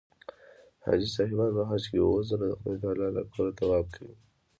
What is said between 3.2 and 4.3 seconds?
کوره طواف کوي.